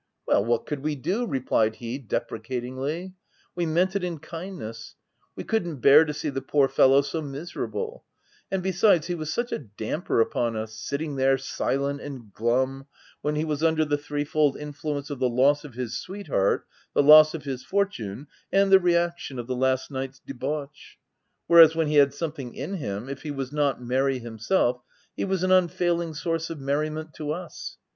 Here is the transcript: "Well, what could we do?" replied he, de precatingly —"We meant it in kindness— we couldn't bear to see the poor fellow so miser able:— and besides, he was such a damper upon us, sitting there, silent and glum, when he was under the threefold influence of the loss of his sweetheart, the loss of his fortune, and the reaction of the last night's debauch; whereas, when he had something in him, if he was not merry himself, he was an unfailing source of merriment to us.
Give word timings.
"Well, 0.27 0.43
what 0.43 0.65
could 0.65 0.79
we 0.79 0.95
do?" 0.95 1.27
replied 1.27 1.75
he, 1.75 1.99
de 1.99 2.19
precatingly 2.19 3.13
—"We 3.55 3.67
meant 3.67 3.95
it 3.95 4.03
in 4.03 4.17
kindness— 4.17 4.95
we 5.35 5.43
couldn't 5.43 5.75
bear 5.75 6.05
to 6.05 6.11
see 6.11 6.29
the 6.31 6.41
poor 6.41 6.67
fellow 6.67 7.03
so 7.03 7.21
miser 7.21 7.63
able:— 7.67 8.03
and 8.51 8.63
besides, 8.63 9.05
he 9.05 9.13
was 9.13 9.31
such 9.31 9.51
a 9.51 9.59
damper 9.59 10.19
upon 10.19 10.55
us, 10.55 10.73
sitting 10.73 11.17
there, 11.17 11.37
silent 11.37 12.01
and 12.01 12.33
glum, 12.33 12.87
when 13.21 13.35
he 13.35 13.45
was 13.45 13.61
under 13.61 13.85
the 13.85 13.95
threefold 13.95 14.57
influence 14.57 15.11
of 15.11 15.19
the 15.19 15.29
loss 15.29 15.63
of 15.63 15.75
his 15.75 15.95
sweetheart, 15.99 16.65
the 16.95 17.03
loss 17.03 17.35
of 17.35 17.43
his 17.43 17.63
fortune, 17.63 18.25
and 18.51 18.71
the 18.71 18.79
reaction 18.79 19.37
of 19.37 19.45
the 19.45 19.55
last 19.55 19.91
night's 19.91 20.19
debauch; 20.25 20.97
whereas, 21.45 21.75
when 21.75 21.85
he 21.85 21.97
had 21.97 22.11
something 22.11 22.55
in 22.55 22.77
him, 22.77 23.07
if 23.07 23.21
he 23.21 23.29
was 23.29 23.51
not 23.51 23.79
merry 23.79 24.17
himself, 24.17 24.81
he 25.15 25.23
was 25.25 25.43
an 25.43 25.51
unfailing 25.51 26.15
source 26.15 26.49
of 26.49 26.59
merriment 26.59 27.13
to 27.13 27.29
us. 27.31 27.77